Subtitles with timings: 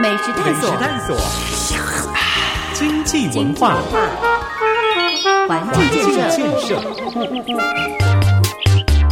[0.00, 1.16] 美食探索，探索，
[2.72, 3.78] 经济文化，
[5.48, 6.80] 环境建设，设，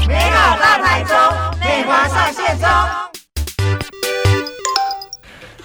[0.07, 1.17] 美好大台中，
[1.61, 2.69] 内华上线中。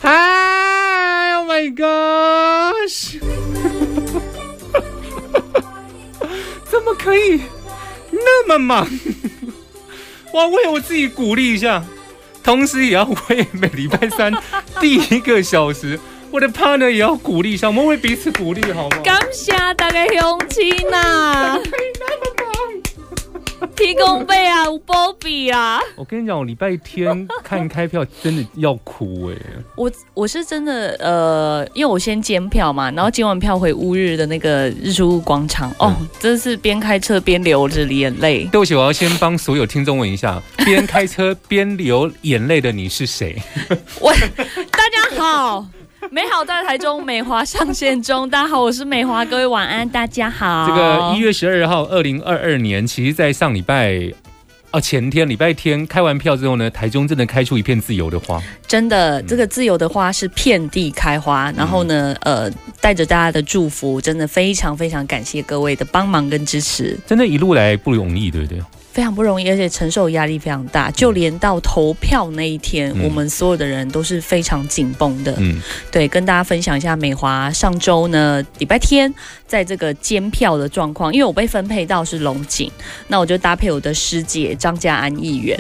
[0.02, 3.20] 嗨，Oh my gosh！
[6.66, 7.44] 怎么可以
[8.10, 8.88] 那么忙？
[10.34, 11.84] 我为我自己鼓励一下，
[12.44, 14.32] 同时也要为每礼拜三
[14.80, 16.00] 第一个小时，
[16.32, 18.98] 我的 partner 也要鼓励一下，我们为彼此鼓励，好吗？
[19.04, 21.60] 感谢大家乡亲呐，
[23.82, 25.80] 提供费啊，有波比啊。
[25.98, 29.36] 我跟你讲，我礼拜天看开票真的要哭哎、
[29.76, 38.46] 我我是真的呃，因为我先监票嘛，然后监完票回乌日的那个日出广场，哦，真是边开车边流着眼泪。
[38.52, 43.36] 对不起，我要先帮所有听众问一下，边开车边流眼泪的你是谁？
[44.00, 44.14] 我
[44.72, 45.66] 大家好，
[46.10, 48.28] 美好在台中，美华上线中。
[48.28, 50.68] 大家好，我是美华，各位晚安，大家好。
[50.68, 54.12] 这个一月十二号，二零二二年，其实在上礼拜。
[54.72, 58.42] 啊，前天礼拜天开完票之后呢，台中真的开出一片自由的花。
[58.66, 62.50] 真的，这个自由的花是遍地开花，然后呢，呃，
[62.80, 68.60] 带着大家的祝福，真的非常非常感谢各位的帮忙跟支持，真的，一路来不容易，对不对？
[68.92, 70.92] 非常不容易，而且承受压力非常大。
[70.92, 73.04] 就连到投票那一天，嗯。
[73.04, 75.34] 我们所有的人都是非常紧绷的。
[75.40, 75.60] 嗯，
[75.92, 79.14] 对，跟大家分享一下美华上周呢，礼拜天
[79.48, 82.72] 在这个监票的状况，因为我被分配到是龙井，
[83.08, 85.58] 那我就搭配我的师姐张家安议员，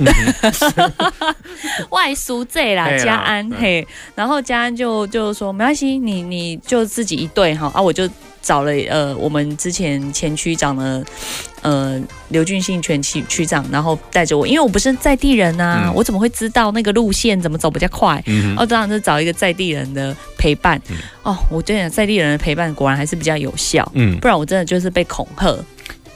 [1.89, 8.09] 外苏这啦，家安嗯嘿，然后家安就就说没关系，你你就自己一队哈啊，我就
[8.41, 11.03] 找了呃我们之前前区长的
[11.61, 15.93] 呃刘俊信全区区长，然后带着我，因为我不是在地人呐、嗯。
[15.93, 18.21] 我怎么会知道那个路线怎么走比较快？
[18.25, 20.81] 嗯，哦，当然是找一个在地人的陪伴。
[20.89, 20.97] 嗯。
[21.23, 25.55] 哦，我觉得在地人的陪伴果然还是比较有效，嗯，不然我真的就是被恐吓，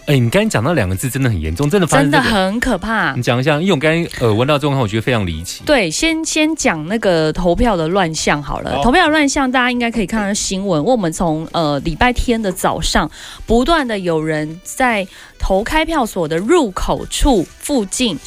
[0.06, 2.22] 哎，你刚才讲到两个字，真的很严重，真的发生真的。
[2.22, 3.24] 很可怕你。
[3.24, 5.64] 讲一下，因为我刚才呃闻到状况，我觉得非常离奇。
[5.66, 8.76] 对，先先讲那个投票的乱象好了。
[8.76, 10.84] 好投票的乱象，大家应该可以看到新闻。
[10.84, 13.10] 我们从呃礼拜天的早上，
[13.48, 15.08] 不断的有人在
[15.40, 18.20] 投开票所的入口处附近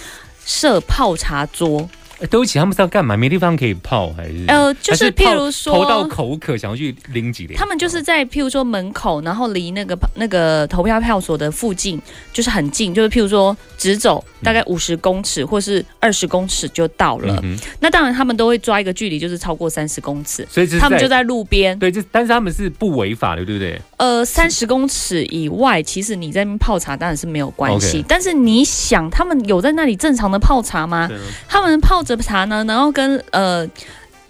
[0.44, 1.88] 设泡茶桌，
[2.20, 3.16] 哎对不起，他们是要干嘛？
[3.16, 4.44] 没地方可以泡，还是？
[4.48, 7.56] 呃，就是譬如说投到口渴，想要去拎几连。
[7.58, 12.00] 他们就是在譬如说门口，然后离那个那个投票票所的附近
[12.32, 17.38] 就是很近，就是譬如说直走大概五十公尺或是二十公尺就到了。
[17.44, 21.78] 嗯，那当然他们都会抓一个距离，就是超过三十公尺，所以他们就在路边。
[21.78, 23.80] 对，这但是他们是不违法的，对不对？
[23.96, 31.08] 呃，三十公尺以外，其实你在那边泡茶当然是没有关系但是你想，他们有在那里正常的泡茶吗？
[31.48, 33.68] 他们泡着茶呢，然后跟呃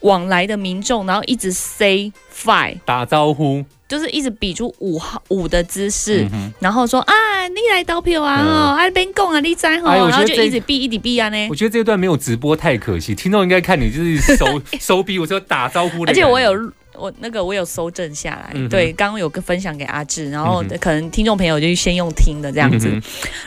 [0.00, 2.76] 往来的民众，然后一直 say five。
[2.84, 7.14] 打招呼，就是一直比出五号五的姿势，嗯然后说啊，
[7.48, 11.54] 你来投票啊，嗯哦，啊边讲啊，你在吼，然后就一直比一直比啊呢我。
[11.54, 16.54] 觉得这段没有直播太可惜，听众应该看你就是手 手比我说打招呼而且我有
[16.98, 23.02] 我那个我有搜证下来，对，刚刚有个分享给阿志，然后可能听众朋友就先用听的这样子，嗯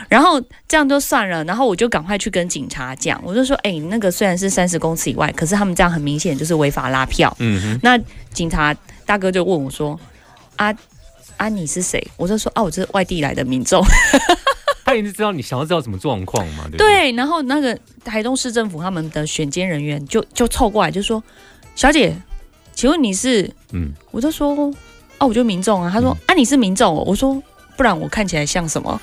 [0.08, 7.34] 然后这样就算了，然后我就赶快去跟警察讲，我就说，哎、那个虽然是三十公尺以外，可是他们这样很明显就是违法拉票。
[7.38, 7.98] 嗯哼，那
[8.32, 8.74] 警察
[9.04, 9.98] 大哥就问我说，
[10.56, 10.74] 啊
[11.36, 12.02] 啊你是谁？
[12.16, 13.84] 我就说啊我是外地来的民众。
[14.84, 16.78] 他也是知道你想要知道什么状况嘛，对对？
[16.78, 21.22] 对，然后那个台东市政府他们的选监人员就就凑过来就说
[21.76, 22.14] ：“小姐，
[22.82, 24.56] 请问你是嗯，？”我就说
[25.18, 27.40] ：“哦，我就民众啊。”他说：“嗯啊，你是民众、哦？”我说
[27.78, 29.00] ：“不然我看起来像什么？”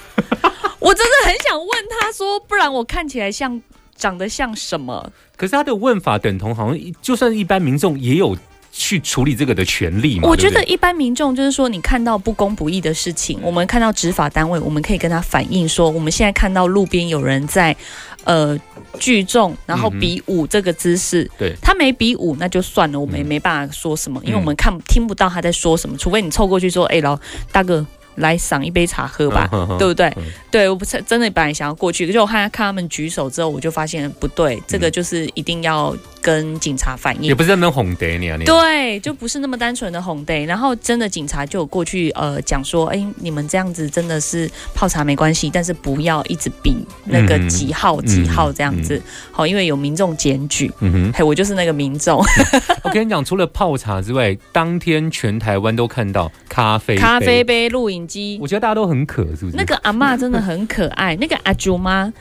[0.79, 3.61] 我真的很想问他说：“不然我看起来像
[3.95, 8.35] 长得像什么可是他的问法等同，好像就算一般民众也有
[8.71, 10.27] 去处理这个的权利？”嘛。
[10.27, 17.75] 我觉得一般民众就是说，你看到不公不义的事情，我们看到执法单位，我们可以跟他反映说，我们现在看到路边有人在
[18.23, 18.57] 呃
[18.99, 27.17] 聚众，然后比武这个姿势，对他没比武那就算了，我们也嗯没办法说什么，因为嗯我们看听不到他在说什么，除非你凑过去说，哎、老
[27.51, 29.47] 大哥来赏一杯茶喝吧。
[29.77, 30.23] 对不对嗯？
[30.51, 37.23] 对，我不是真的本来想要过去，可是我看看他们举手之后，我就发现不对，这个就是一定要跟警察反映。
[37.23, 37.35] 也。
[37.39, 38.43] 不是在那边哄得你啊，你。
[38.43, 46.75] 对，就不是那么单纯的红 day，然后真的警察就有过去呃讲说，哎，你们这样子真的是泡茶没关系，但是不要一直比
[47.05, 49.01] 那个嗯几号、几号这样子，
[49.31, 52.21] 好，因为有民众检举，嗯哼，嘿，我就是那个民众，
[52.83, 59.55] 我跟你讲，除了泡茶之外，当天全台湾都看到咖啡咖啡，杯、录影机，我觉得大家都很渴，是不是？
[59.55, 62.11] 那个阿嬷真的很可爱，那个阿朱妈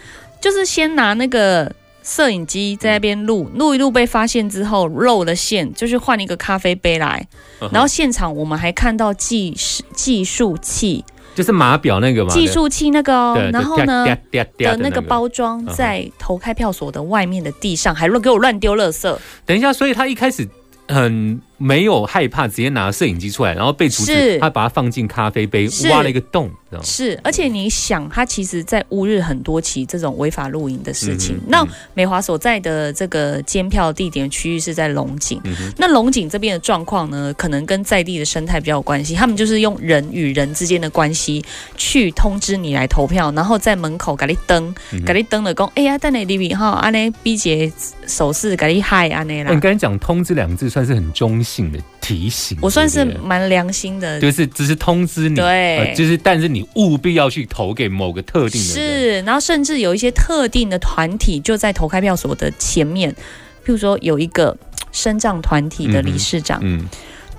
[0.40, 1.70] 就是先拿那个
[2.08, 7.28] 摄影机在那边录，录一录被发现之后漏了线，就是换一个咖啡杯来，
[7.60, 14.06] 嗯然后现场我们还看到计时计数器，就是码表那个嘛，计数器那个哦，然后呢。
[14.32, 19.14] 的的那个包装在投开票所的外面的地上，还乱给我乱丢垃圾，
[19.44, 20.48] 等一下，所以他一开始
[20.88, 26.50] 很没有害怕，直接拿摄影机出来，然后被阻止，他把它放进咖啡杯，挖了一个洞？
[26.82, 31.38] 是，而且你想，他其实在乌日很多起这种违法露营的事情。
[31.46, 39.14] 那嗯美华所在的这个监票地点区域是在龙井，嗯，那龙井这边的状况呢，可能跟在地的生态比较有关系。
[39.14, 41.42] 他们就是用人与人之间的关系
[41.78, 44.74] 去通知你来投票，然后在门口给你登，
[45.06, 47.72] 给你登了讲，哎呀，等你里面哈，安尼 B 姐
[48.06, 49.60] 手势给你嗨安尼啦欸你。
[49.60, 55.78] 刚才讲“通知”两个字，算是很中性的提醒，我算是蛮良心的，就是只是通知你，对。
[55.78, 64.56] 呃就是但是你务必要去投给某个特定的人，是，然后甚至有一些特定的团体就在投开票所的前面，譬如说有一个
[64.92, 66.86] 身障团体的理事长，嗯。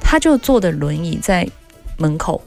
[0.01, 1.45] 他就坐的轮椅在
[1.97, 2.41] 门口，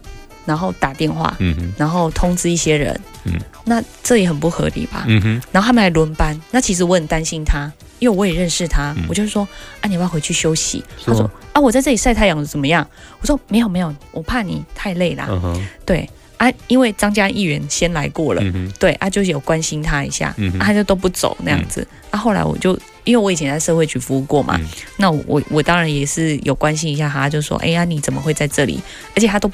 [0.44, 3.35] 然后打电话，嗯哼然后通知一些人，嗯
[3.65, 5.05] 那这也很不合理吧？
[5.06, 9.47] 嗯哼，然后他们还轮班，那其实我很担心他，因为我也认识他，嗯我就说
[9.81, 10.85] 啊，你要不要回去休息？
[11.05, 12.87] 他说说啊，我在这里晒太阳怎么样？
[13.21, 15.29] 我说没有没有，我怕你太累啦。
[15.31, 16.09] 嗯对
[16.43, 18.43] 啊，因为张家议员先来过了。
[18.77, 21.87] 对啊，就是有关心他一下，嗯啊、他就都不走那样子。
[22.11, 28.81] 啊，后来我就因为我以前在社会局服务过嘛，嗯那我我我当然也是有关心一下他，就说，哎呀，你怎么会在这里？
[29.15, 29.49] 而且他都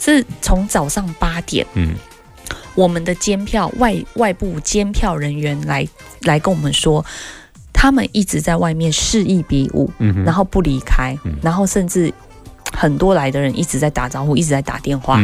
[0.00, 1.94] 是从早上八点，嗯
[2.74, 5.86] 我们的监票外外部监票人员来
[6.22, 7.04] 来跟我们说，
[7.72, 12.12] 他们一直在外面示意比武，嗯，然后不离开，嗯然后甚至
[12.72, 15.20] 很多来的人一直在打招呼，一直在打电话。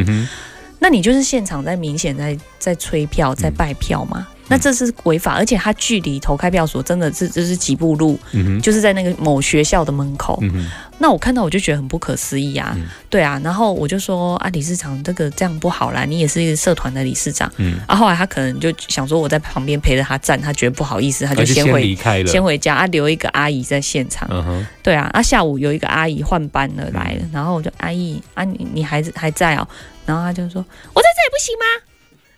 [0.79, 4.27] 那你就是现场在明显在在催票，在拜票嘛？
[4.51, 10.39] 那这是违法，而且他距离投开票所真的是就是几步路，嗯就是在那个某学校的门口。
[10.41, 10.71] 嗯
[11.01, 12.87] 那我看到我就觉得很不可思议啊，嗯。
[13.09, 17.49] 对啊，然后我就说啊，理事长这个这样不好啦，你也是一个社团的理事长。
[17.59, 24.27] 嗯，啊，后来他可能就想说我在旁边陪着他站，他觉得不好意思，他就先先回离开了，先回家啊，留一个阿姨在现场。
[24.33, 24.67] 嗯哼。
[24.83, 29.69] 对啊，啊下午有一个阿姨换班了来了，然后我就阿姨啊你你还还在哦，
[30.09, 30.65] 然后他就说
[30.95, 31.65] 我在这里不行吗？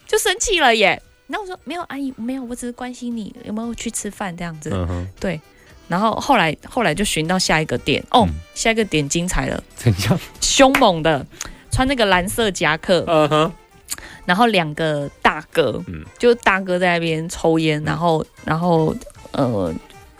[0.09, 1.01] 就生气了耶。
[1.29, 4.71] 然后我说没有阿姨没有，我只是关心你有没有去吃饭这样子。
[4.73, 5.41] 嗯，对，
[5.87, 8.35] 然后后来后来就寻到下一个点哦，嗯。
[8.53, 10.21] 下一个点精彩了，怎样？
[10.41, 11.25] 凶猛的。
[11.71, 13.53] 穿那个蓝色夹克，嗯哼，
[14.27, 16.05] 然后两个大哥，嗯。
[16.19, 18.93] 就大哥在那边抽烟，然后然后
[19.31, 19.73] 呃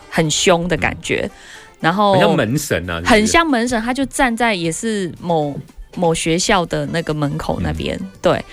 [0.09, 1.29] 很凶的感觉，
[1.81, 3.11] 然后很像门神啊，是是？
[3.11, 5.53] 很，像门神，他就站在也是某
[5.95, 8.45] 某学校的那个门口那边，嗯对，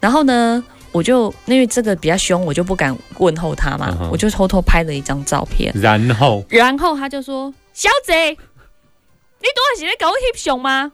[0.00, 0.62] 然后呢。
[0.92, 10.90] 我就因为这个比较凶，我就不敢问候他嘛嗯我就偷偷拍了一张照片，然后然后他就说：“小姐，你多少时在搞我 hip 熊吗？”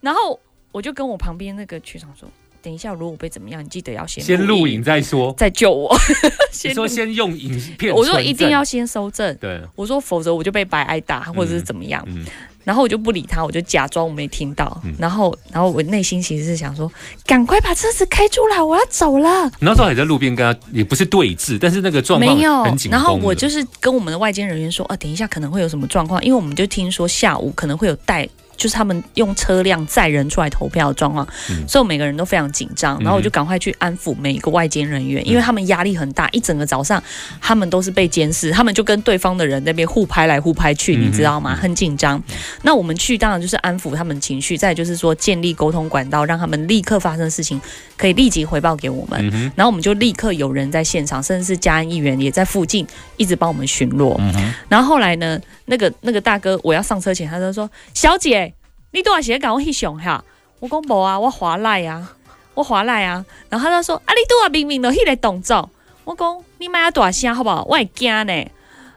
[0.00, 0.38] 然后
[0.70, 2.28] 我就跟我旁边那个区长说
[2.62, 5.34] ：“等一下，如果我被怎么样，你记得要先先录影，再说。
[5.36, 5.92] 再救我。
[5.92, 6.14] 你
[6.56, 12.00] 先录说先用影片，我说一定要先收证，对，我说否则我就被白挨打或者是怎么样。
[12.06, 12.24] 嗯
[12.64, 14.80] 然后我就不理他，我就假装我没听到。
[14.84, 16.90] 嗯然后，然后我内心其实是想说，
[17.26, 19.50] 赶快把车子开出来，我要走了。
[19.58, 22.64] 那时候还在路边跟他，也不是对峙，但是那个状况没有。
[22.90, 28.28] 然后我就是跟我们的外间人员说，啊，等一下可能会有什么状况，因为我们就听说下午可能会有带，
[28.62, 37.02] 就是他们用车辆载人出来投票的状况，嗯所以每个人都非常紧张，然后我就赶快去安抚每一个外间人员，因为他们压力很大，一整个早上
[37.40, 41.56] 他们都是被监视，他们就跟对方的人那边互拍来互拍去，嗯你知道吗？
[41.56, 42.22] 很紧张。
[42.62, 47.60] 那我们去当然就是安抚他们情绪，再就是说建立沟通管道，让他们立刻发生事情
[47.96, 49.28] 可以立即回报给我们。
[49.32, 54.14] 嗯，然后我们就立刻有人在现场，甚至是嘉安议员也在附近一直帮我们巡逻。
[54.20, 58.51] 嗯，然后后来呢，那个那个大哥我要上车前，他就说：“小姐，
[58.92, 60.24] 你多少时赶我去熊哈？”
[60.60, 62.14] 我讲无啊，我滑赖啊，
[62.54, 63.24] 我滑赖啊。
[63.48, 65.68] 然后他就说：“啊，你多少明明的迄个动作。”
[66.04, 67.64] 我讲：“你莫要大声好不好？
[67.64, 68.50] 我会惊呢。”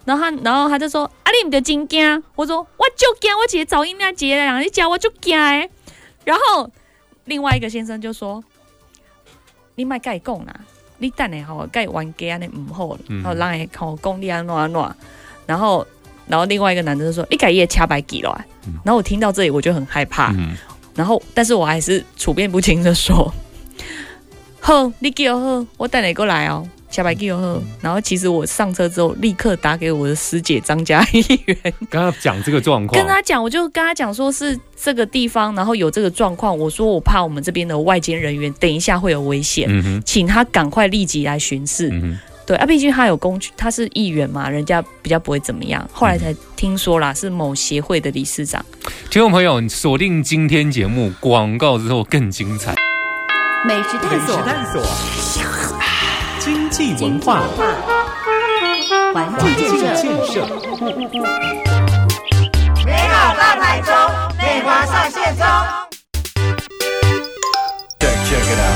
[0.05, 5.69] 然后他，然后他就说：“啊，你唔就真惊？”我说：“我就惊，我一个噪音那一个人你叫我就惊的。”
[6.23, 6.69] 然后
[7.25, 8.43] 另外一个先生就说
[9.75, 10.53] ：“你莫甲伊讲啦，
[10.99, 14.95] 你等下吼，甲伊冤家安尼毋好，嗯然后人会吼讲你安怎安怎。”
[15.47, 15.85] 然后，
[16.27, 18.45] 然后另外一个男的就说：“一改夜掐白记了。
[18.67, 20.55] 嗯”然后我听到这里我就很害怕，嗯。
[20.95, 23.33] 然后但是我还是处变不惊的说
[24.59, 31.57] ：“好，你给我好，我带你过来哦。”下白给我好，然后其实我上车之后，立刻打给我的师姐张嘉怡员，
[31.89, 41.89] 跟他讲这个状况，跟他讲，我就跟他讲说是这个地方，然后有这个状况，我说我怕我们这边的外间人员等一下会有危险，嗯哼，请他赶快立即来巡视。
[41.89, 45.87] 嗯哼，对啊，毕竟他有工具，他是议员嘛，人家比较不会怎么样。
[45.91, 48.63] 后来才听说啦，是某协会的理事长。
[49.09, 52.75] 听众朋友，锁定今天节目广告之后更精彩。
[53.65, 54.83] 美食探索，探索，
[56.39, 57.41] 经济文化，
[59.11, 59.95] 环境建
[60.27, 60.45] 设，
[62.85, 63.91] 美好大台中，
[64.37, 65.43] 美华上线中。
[68.27, 68.75] Check it out.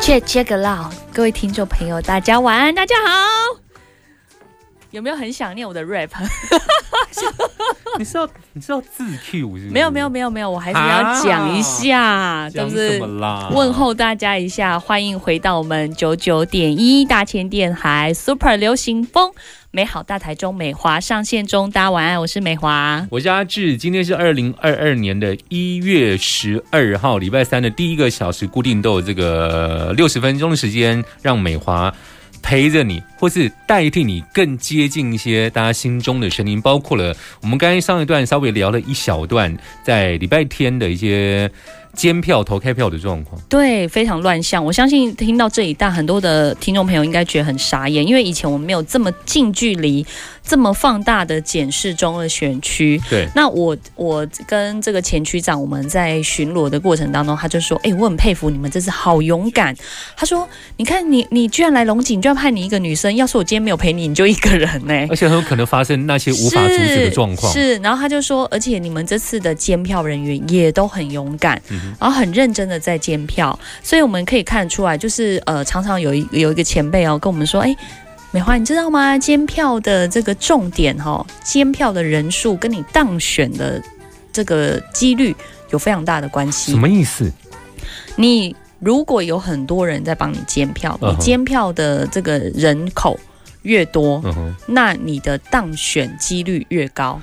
[0.00, 3.60] Check check it out，各位听众朋友，大家晚安，大家好。
[4.92, 6.08] 有没有很想念我的 rap？
[7.98, 9.70] 你是要你是要自 Q 是不是？
[9.70, 13.20] 没有没有没有没有，我还是要讲一下，对讲不对什么？
[13.20, 13.50] 啦？
[13.52, 19.30] 问候大家一下，欢迎回到我们九九点一大千电台 Super 流行风
[19.70, 23.06] 美好大台中美华上线中，大家晚安，我是美华。
[23.10, 31.92] 我是阿志，今天是二零二二年的一月十二号，礼拜三的第一个小时，固定都有这个六十分钟的时间，让美华
[32.42, 41.50] 陪着你，或是代替你更接近一些大家心中的声音，包括了我们刚才上一段稍微聊了一小段，在礼拜天的一些
[41.94, 43.40] 监票投开票的状况。
[43.48, 44.64] 对，非常乱象。
[44.64, 50.04] 我相信听到这一段，很多的听众朋友应该觉得很傻眼，因为以前我们没有这么近距离、
[50.44, 53.00] 这么放大的检视中的选区。
[53.08, 59.74] 对，那我我跟这个前区长，我们在巡逻的过程当中，他就说：“哎、我很佩服你们，这次好勇敢。”
[60.16, 67.52] 他说：“你看你你居然来龙井，居然派你一个女生，要是我今天没有陪你，你就一个人呢、 而且很有可能发生那些无法阻止的状况。
[67.52, 77.74] 是，是然后他就说，而且你们这次的监票人员也都很勇敢，嗯然后很认真的在监票，所以我们可以看得出来，就是呃，常常有一有一个前辈哦跟我们说，哎。
[78.34, 79.18] 美华，你知道吗？
[79.18, 83.80] 监票的这个重点哈、哦，监票的人数跟你当选的
[84.32, 85.36] 这个几率
[85.68, 86.78] 有非常大的关系什。
[86.78, 87.30] 么意思？
[88.16, 93.20] 你如果有很多人在帮你监票，你监票的这个人口
[93.62, 94.22] 越多，
[94.66, 97.20] 那你的当选几率越高。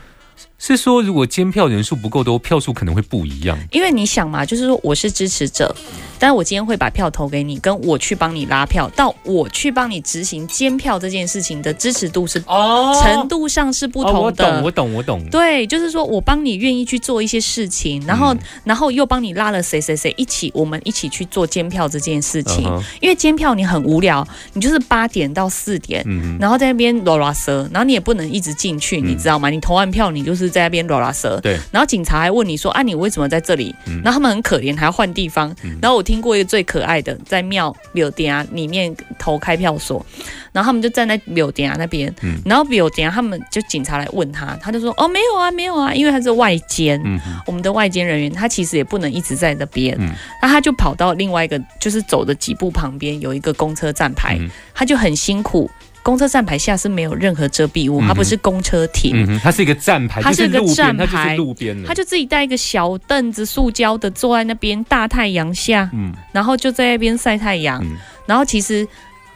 [0.59, 3.57] 是说如果监票人数不够多，票数可能会不一样。
[3.71, 5.73] 因为你想嘛，就是说我是支持者，
[6.19, 14.51] 但是我今天会把票投给你，跟我去帮你拉票，到我去帮你执行监票这件事情的支持度是哦程度上是不哦我同的。
[14.51, 15.29] 懂，我懂，我懂。
[15.31, 22.63] 对，就是说我帮你愿意去做一些事情，然后、嗯然后又帮你拉了谁谁谁一起，我们一起去做监票这件事情。
[22.99, 29.49] 因为监票你很无聊，你就是八点到四点，嗯，然后在那边啰啦嗦，然后你也不能一直进去，你知道吗？
[29.49, 31.39] 你投完票，你就是在那边啰啦嗦。
[31.41, 35.55] 对，然后警察还问你说：“啊，你为什么在这里？”嗯然后他们很可怜，还要换地方。
[35.81, 40.03] 然后我听过一个最可爱的，在庙柳店啊里面投开票所，
[40.51, 46.99] 然后他们就站在柳店啊那边，嗯然后柳店啊他们就警察来问他，他就说：“哦，没有啊，没有啊，因为他是外监。
[47.03, 50.09] 嗯，我们的外监人员，他其实也不能一直在那边，嗯
[50.41, 55.69] 那他就跑到另外一个，就是走的几步旁边有一个公车站牌，嗯他就很辛苦。
[56.09, 61.87] 公车站牌下是没有任何遮蔽物，嗯它不是公车亭，嗯，它是一个站牌，它是一个，站它就是牌路边的。
[61.87, 66.11] 他就自己带一个小凳子，塑胶的，坐在那边大太阳下，嗯。
[66.31, 67.79] 然后就在那边晒太阳。
[67.83, 67.95] 嗯。
[68.25, 68.87] 然后其实，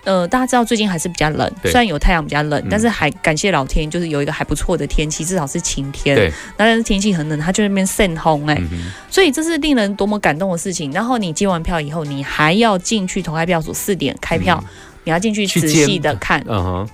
[0.04, 2.68] 呃，大家知道最近还是比较冷，虽然有太阳比较冷，嗯。
[2.70, 6.16] 但是还感谢老天，就是有一个还不错的天气，至少是晴天。
[6.16, 10.92] 对，但是天气很冷，他就在那边晒红哎、嗯，所以这是令人多么感动的事情。
[10.92, 14.64] 然后你接完票以后，你还要进去投开票所四点开票，
[15.04, 16.90] 你要进去仔细的看，嗯哼，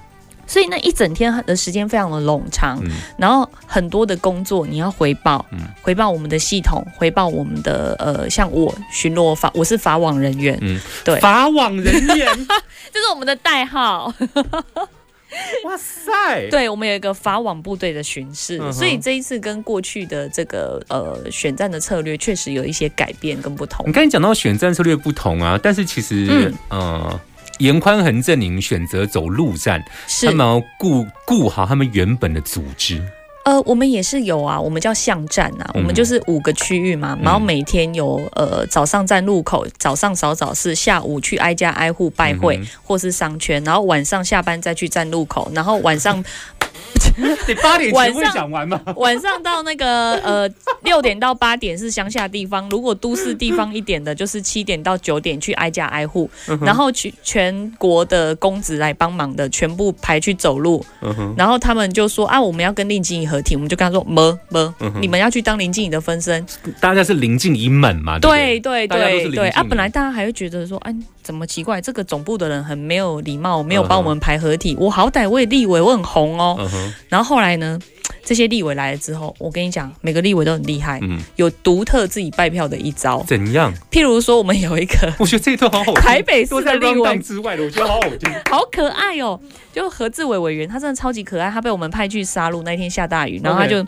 [0.48, 2.80] 所以那一整天的时间非常的冗长。
[2.84, 2.92] 嗯。
[3.18, 5.60] 然后很多的工作你要回报，嗯。
[5.82, 11.20] 回报我们的系统，回报我们的呃，像我巡逻法，我是法网人员，嗯，对。
[11.20, 12.48] 法网人员，
[12.92, 14.14] 这是我们的代号。
[15.64, 23.88] 哇塞，对，我们有一个法网部队的巡视，嗯所以这一次跟过去的这个呃选战的策略确实有一些改变跟不同。
[23.88, 23.92] 你。
[23.92, 26.54] 刚才讲到选战策略不同啊，但是其实，嗯。
[26.70, 27.20] 呃，
[27.60, 30.26] 严宽恒阵营选择走陆战，是。
[30.26, 33.02] 他们要顾顾好他们原本的组织。
[33.46, 46.24] 呃，我们也是有啊，我们叫巷战啊，我们嗯就是五个区域嘛，然后每天有呃早上站路口，早上扫早市，下午去挨家挨户拜会、嗯或是商圈，然后晚上下班再去站路口，然后晚上
[47.48, 48.82] 你八点会讲完吗？
[48.96, 50.50] 晚上到那个呃
[50.84, 64.40] 六点到八点是乡下地方，如果都市地方一点的，就是七点到九点去挨家挨户，嗯然后去全国的公子来帮忙的全部排去走路，嗯，然后他们就说啊，我们要跟林静怡合体，我们就跟他说么？
[64.50, 66.46] 么，嗯你们要去当林静怡的分身，
[66.80, 68.18] 大家是临近以满嘛？
[68.20, 68.88] 对对？
[68.88, 69.68] 对对对啊，林静怡。
[69.70, 70.96] 本来大家还会觉得说，哎、
[71.30, 71.80] 怎么奇怪？
[71.80, 74.76] 这个总部的人很没有礼貌，没有帮我们排合体。
[74.80, 76.68] 我好歹我也立委，我很红哦。
[77.08, 77.78] 然后后来呢，
[78.26, 83.24] 这些立委来了之后，我跟你讲，每个立委都很厉害，嗯，有独特自己拜票的一招。
[83.28, 83.72] 怎样？
[83.92, 88.34] 譬如说，我们有一个 我觉得这一段好好听，台北市都在的立委之外的，我觉得好好听。
[88.50, 89.40] 好可爱哦，
[89.72, 91.52] 就何志伟委员，他真的超级可爱。
[91.52, 93.86] 他被我们派去杀戮那天下大雨，然后他就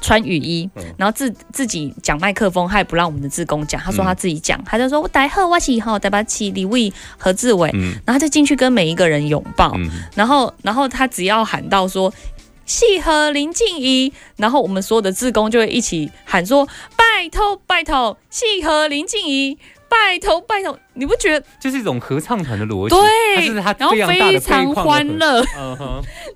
[0.00, 7.92] 穿雨衣嗯，然后自自己讲麦克风，他也不让我们的志工讲，他说嗯他自己讲，他就说我大贺我是吼台北市李伟何志伟，嗯。
[8.04, 12.12] 然后他就进去跟每一个人拥抱，嗯，然后然后他只要喊到说。
[12.66, 16.66] 契合林静怡，然后我们所有的志工就会一起喊说
[16.96, 22.94] ：“拜托拜托，契合林静怡，拜托拜托。”你不觉得就是一种合唱团的逻辑，
[23.60, 23.80] 它对？
[23.80, 25.44] 然后非常欢乐，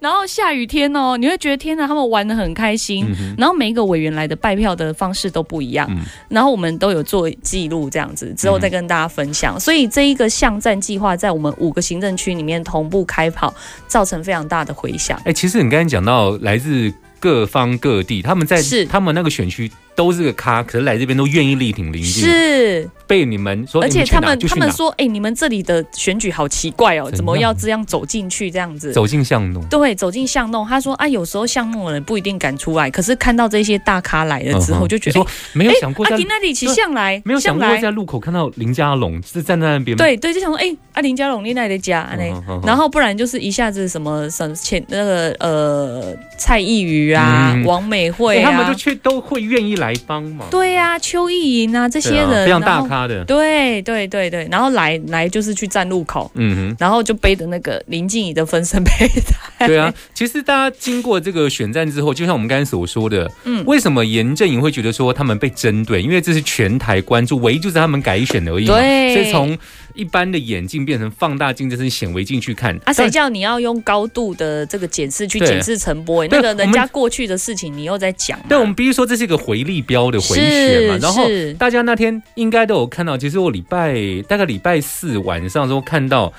[0.00, 3.07] 然后下雨天哦，你会觉得天哪，他们玩的很开心。
[3.38, 9.59] 然后每一个委员来的拜票的方式都不一样，嗯然后我们都有做记录，这样子之后再跟大家分享。
[9.61, 13.55] 所以这一个巷战计划在我们五个行政区里面同步开跑，
[13.87, 15.21] 造成非常大的回响。
[15.25, 28.93] 哎、其实你刚才讲到来自各方各地，他们在他们那个选区都是个咖，可是来这边都愿意力挺邻近，是，被你们说，而且他们他们说，哎、你们这里的选举好奇怪哦，怎么要这样走进去这样子？
[28.93, 29.61] 走进巷弄。
[29.64, 39.97] 对，走进巷弄，他说啊，有时候巷弄的人不一定敢出来，可是看到这些大咖来了之后，嗯就觉得没有想过阿在、迪那里骑向来，没有想过在路口看到林家龙是站在那边？
[39.97, 47.64] 对对，就想说，哎、阿林家龙你那里的家，安内嗯嗯然后不然就是一下子什么什么前那个呃蔡依瑜啊、嗯。
[47.64, 48.49] 王美哎惠啊。
[48.49, 59.92] 他们就去都会愿意来帮忙，对呀、邱意莹啊这些人，非常大咖的，对对对对，然后来来就是去站路口，嗯哼然后就背着那个林静怡的分身胚胎，哼，对啊。
[60.14, 66.02] 其实大家经过这个选战之后，就像我们刚才所说的，嗯为什么严正营会觉得说他们被针对？
[66.02, 68.75] 因为这是全台关注，唯一就是他们改选而已嘛。
[68.75, 69.57] 对所以从
[69.99, 72.78] 一般的眼镜变成放大镜，这是显微镜去看。
[72.85, 76.25] 啊，谁叫你要用高度的这个检视去对检视陈波？
[76.28, 78.45] 那个人家过去的事情，你又在讲嘛？
[78.49, 80.99] 对，我们必须说这是一个回力标的回旋嘛。
[81.02, 83.97] 然后是大家那天应该都有看到，其实我礼拜
[84.28, 86.33] 大概礼拜四晚上的时候看到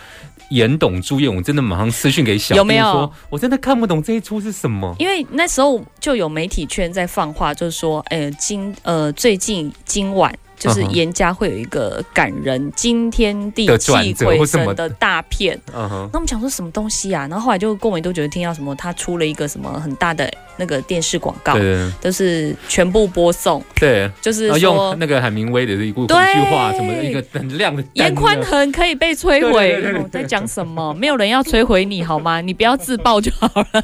[0.51, 4.95] 严董朱燕，我真的马上私讯给小有没有我真的看不懂这一出是什么。
[4.97, 10.33] 因为那时候就有媒体圈在放话，就是说，哎，今呃最近今晚。
[10.59, 17.25] 就是严家会有一个感人惊天地泣鬼神的大片，嗯哼，那我们想说什么东西啊？
[17.29, 29.69] 然后后来就郭美都觉得听到什么，他出了一个什么很大的那个电视广告对，对都是全部播送，对，就是说用那个海明威的一部一句对话，什么一个很亮的严宽灯呢恒可以被摧毁。
[30.11, 30.93] 在讲什么？
[30.93, 32.41] 没有人要摧毁你好吗？
[32.41, 33.83] 你不要自爆就好了。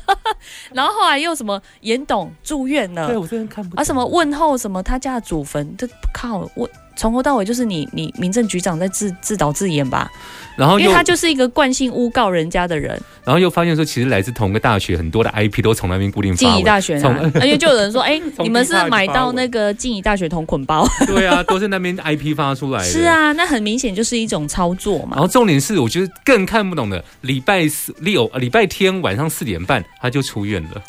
[0.73, 3.07] 然后后来又什么严董住院了。
[3.07, 3.81] 对，我真的看不懂。
[3.81, 6.64] 啊，什么问候什么他家的祖坟，这靠我
[6.95, 10.09] 从头到尾就是你你民政局长在自自导自演吧？
[10.55, 16.49] 然后因为他就是一个惯性诬告人家的人，然后又发现说，其实来自同个大学，很多的 IP 都从那边固定静。
[16.57, 16.95] 宜大学
[17.35, 20.87] 而且就有人说， 哎，从你们是买到那个静宜大学同捆包？
[21.07, 22.85] 对啊，都是那边 IP 发出来的。
[22.85, 23.01] 是。
[23.01, 25.11] 啊，那很明显就是一种操作嘛。
[25.11, 30.81] 然后重点是，我觉得更看不懂的，礼拜四六、呃礼拜天晚上四点半他就出院了。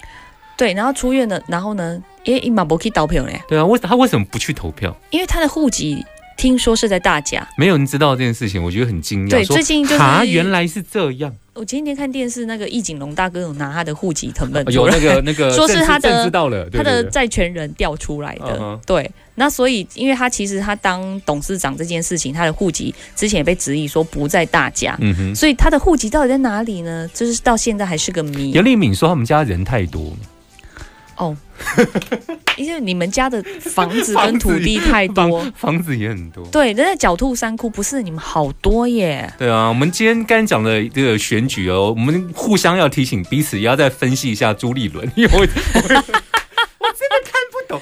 [0.57, 4.97] 对，然后出院了，然后呢，诶，伊马博可以倒票呢，对啊，为他为什么不去投票？
[5.11, 6.05] 因为他的户籍
[6.37, 7.47] 听说是在大甲。
[7.57, 9.31] 没有人知道这件事情，我觉得很惊讶。
[9.31, 11.35] 对，最近就是啊，原来是这样。
[11.55, 18.79] 我前几天看电视，那个易景龙大哥有拿他的户籍成本有那个那个 说是他的知道了，对他的债权人调出来的。
[18.85, 24.95] 对，那所以因为他其实他当董事长这件事情，他的户籍之前也被质疑说不在大家。
[25.01, 25.35] 嗯哼。
[25.35, 27.09] 所以他的户籍到底在哪里呢？
[27.15, 30.15] 就是到现在还是个谜杨丽敏说他们家人太多，
[31.17, 31.37] 哦，
[32.57, 36.47] 因为你们家的房子跟 土地太多房，房子也很多。
[36.49, 39.33] 对，人家狡兔三窟不是你们好多耶。
[39.39, 45.45] 对啊，我们今天刚讲的这个选举哦，我们互相要提醒彼此，也要再分析一下朱立伦，因为我我
[45.81, 47.81] 我真的看不懂。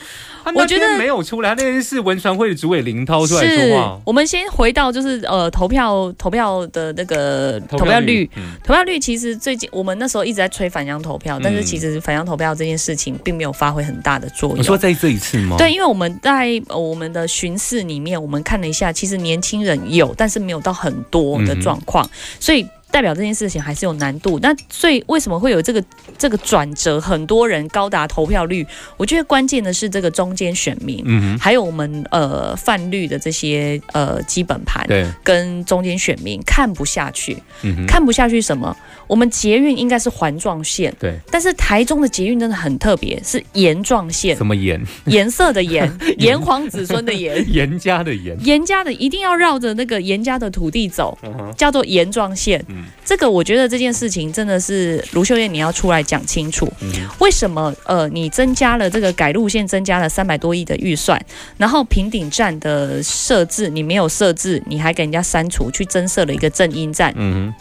[0.55, 8.29] 我觉得没有出来，他那天是文传会的主委林涛出来是说话，，我们先回到就是呃投票投票的那个投票率。
[8.37, 14.59] 嗯投票率其实最近我们那时候一直在催返乡投票，但是嗯其实返乡投票这件事情并没有发挥很大的作用。
[14.59, 15.57] 你说在这一次吗？
[15.59, 22.09] 对，因为我们在呃我们的巡视里面，我们看了一下，其实年轻人有，但是没有到很多的状况，
[22.41, 24.39] 所以代表这件事情还是有难度。
[24.39, 25.83] 那所以为什么会有这个
[26.17, 27.01] 这个转折？
[27.01, 28.65] 很多人高达投票率，
[28.97, 31.03] 我觉得关键的是这个中间选民。
[31.05, 38.77] 嗯哼，还有我们呃泛绿的这些呃基本盘对，跟中间选民看不下去，嗯哼，看不下去什么？
[39.09, 44.81] 我们捷运应该是环状线，对，但是台中的捷运真的很特别，是盐状线，什么盐？
[45.07, 47.45] 颜色的颜， 炎黄子孙的炎。
[47.53, 51.19] 严家的严，严家的一定要绕着那个严家的土地走，
[51.57, 52.65] 叫做盐状线。
[52.85, 52.91] 嗯。
[53.05, 56.91] 这个我觉得这件事情真的是卢秀燕你要出来讲清楚，嗯。
[57.21, 61.21] 为什么呃你增加了这个改路线增加了三百多亿的预算，
[61.57, 67.53] 然后平顶站的设置你没有设置，你还给人家删除，去增设了一个正音站，嗯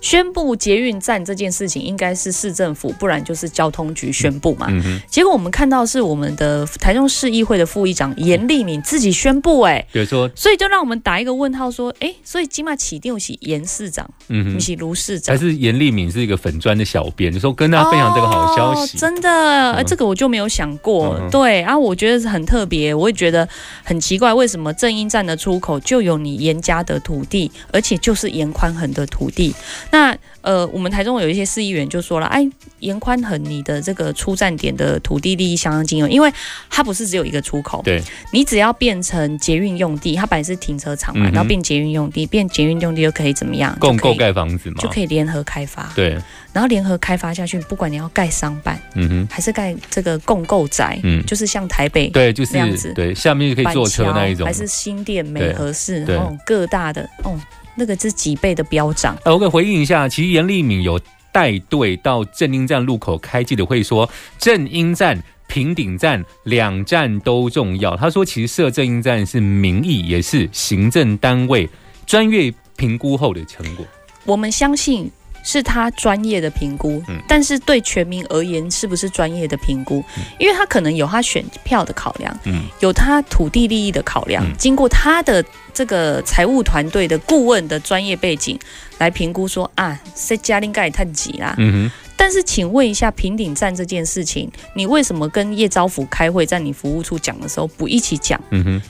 [0.00, 4.66] 宣布捷运站这件事情应该是市政府，不然就是交通局宣布嘛。
[4.66, 15.40] 哼，嗯哼，结果我们看到是我们的台中市议会的副议长严立敏自己宣布、哎，比如说，所以就让我们打一个问号，说，哎、所以金马起定是严市长，不是卢市长还。
[15.40, 18.96] 是严立敏是一个粉砖的小编，就说跟大家分享这个好消息。
[18.96, 19.30] 哦、真的、
[19.72, 21.16] 呃这个我就没有想过。
[21.20, 23.48] 嗯对啊，我觉得是很特别，我也觉得
[23.82, 29.54] 很奇怪，为什么正音站的出口就有你严家的土地，而且就是严宽恒的土地？
[29.90, 32.46] 那呃，我们台中有一些市议员就说了，哎，
[32.80, 36.32] 严宽恒你的这个出站点的土地利益相当惊人，因为
[36.70, 43.76] 它不是只有一个出口，对，你只要变成捷运用地，它本来是停车场嘛，嗯然后变捷运用地，变捷运用地就可以怎么样？
[43.80, 46.16] 共购盖房子嘛，就可以联合开发，对，
[46.52, 51.24] 然后联合开发下去，不管你要盖商办嗯哼，还是盖这个共购宅，嗯。
[51.26, 52.92] 就是像台北对，就是那样子。
[52.94, 54.46] 对，下面就可以板坐车那一种。
[54.46, 54.52] 还。
[54.56, 56.16] 是新店、美和市，对。
[56.16, 57.38] 哦，各大的哦，
[57.76, 59.16] 那个是几倍的飙涨。
[59.24, 65.22] 呃，我给回应一下，其实严立敏有带队到正英站路口开记者会说，正英站。
[65.48, 67.96] 平顶站两站都重要。
[67.96, 71.70] 他说，其实设正英站是民意，也是行政单位
[72.04, 73.86] 专业评估后的成果。
[74.24, 75.08] 我们相信
[75.46, 80.04] 是他专业的评估，嗯但是对全民而言，是不是专业的评估？
[80.38, 88.58] 因为他可能有他选票的考量，嗯有他土地利益的考量，嗯经过他的这个财务团队的顾问的专业背景
[88.98, 91.54] 来评估说啊，这嘉陵盖太挤啦。
[91.58, 98.40] 嗯但是，请问一下，平顶站这件事情，你为什么跟叶招府开会，在你服务处讲的时候不一起讲？
[98.50, 98.82] 嗯哼，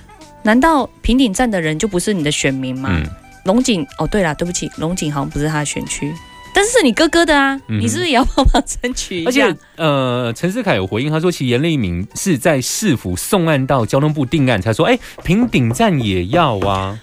[0.45, 2.89] 难道平顶站的人就不是你的选民吗？
[2.93, 3.05] 嗯，
[3.45, 6.15] 龙井哦，对了，对不起，龙井好像不是他的选区，
[6.57, 9.47] 但是是你哥哥的啊，嗯你是不是也要帮忙争取一而下？
[9.53, 16.99] 且呃，陈世凯有回应，他说，其实严立明是在市府送案到交通部定案，才说，哎，平顶站也要啊，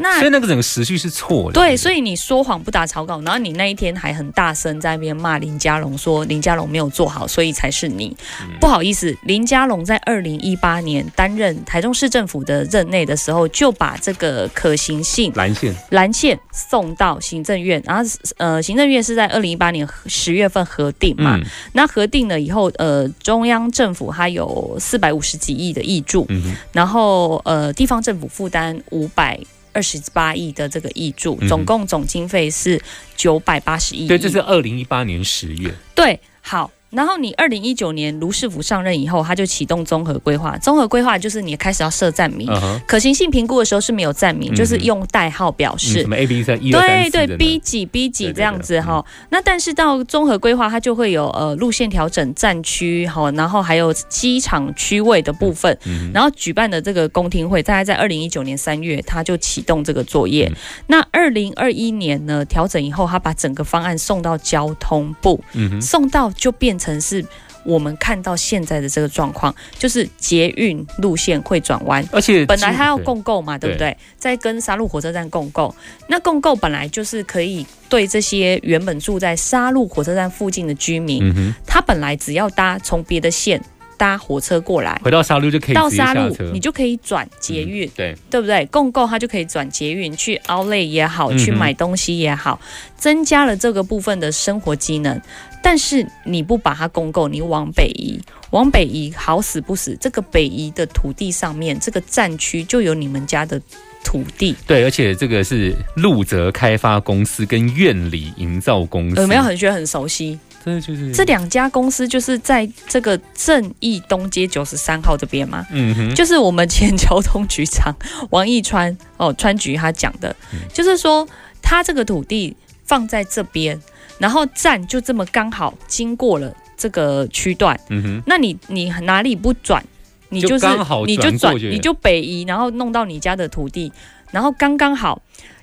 [0.00, 1.52] 那所以那个整个时序是错的。
[1.52, 8.16] 对，所以以你说谎不打草稿，然后你那一天还很大声在那边骂林佳龙，说林佳龙没有做好，所以才是你。
[8.40, 29.38] 嗯不好意思，林佳龙在二零一八年担任台中市政府的任内的时候，就把这个可行性蓝线，蓝线送到行政院，然后呃，行政院是在二零一八年十月份核定嘛，嗯那核定了以后，呃，中央政府它有四百五十几亿的益助，嗯，然后呃，地方政府负担五百。
[29.72, 32.80] 二十八亿的这个益助总共总经费是
[33.16, 34.06] 九百八十亿。
[34.08, 36.70] 对，这是二零一八年十月，对，好。
[36.90, 40.56] 然后你二零一九年卢市府上任以后，他就启动综合规划。
[40.58, 42.48] 综合规划就是你开始要设站名，
[42.86, 46.08] 可行性评估的时候是没有站名，嗯就是用代号表嗯示什。
[46.08, 49.04] 么 A B 三一对对，B 几 B 几这样子哈。
[49.28, 55.76] 那但是到综合规划，它就会有呃路线调整、站区哈，然后还有机场区位的部分。
[55.86, 60.48] 嗯然后举办的这个公听会，大概在二零一九年三月，他就启动这个作业。
[60.48, 60.56] 嗯
[60.88, 65.40] 那二零二一年呢，调整以后，他把整个方案送到交通部，
[65.80, 67.24] 送到就变成是
[67.62, 72.02] 我们看到现在的这个状况，就是捷运路线会转弯。
[72.10, 73.94] 而且本来它要共购嘛，对不对？
[74.18, 75.72] 在跟沙鹿火车站共购，
[76.08, 83.62] 那共购本来就是可以对这些原本住在沙鹿火车站附近的居民，嗯，他本来只要搭从别的线
[83.98, 84.98] 搭火车过来。
[85.04, 88.64] 回到沙路就可以到沙鹿下车，，你就可以转捷运，嗯对，对不对？
[88.66, 92.58] 共购它就可以转捷运去 Outlet 也好，去买东西也好，
[92.96, 95.20] 增加了这个部分的生活机能。
[95.62, 98.20] 但是你不把它共购，你往北移，
[98.50, 103.60] 往北移好死不死，这个北移的土地上面，这个战区就有你们家的
[104.02, 110.38] 土地，对，而且这个是路泽开发公司跟院里营造公司，有没有很觉得很熟悉？
[110.62, 115.66] 这就是这两家公司就是在这个正义东街九十三号这边吗？
[115.70, 117.94] 嗯哼，就是我们前交通局长
[118.28, 121.26] 王义川哦，川局他讲的，嗯就是说
[121.62, 123.80] 他这个土地放在这边，
[124.20, 129.84] 然后站就这么刚好经过了这个区段，嗯哼，那你你哪里不转，
[130.28, 130.66] 你就是
[131.06, 133.92] 你就转你就北移，然后弄到你家的土地，
[134.30, 135.20] 然后刚刚好。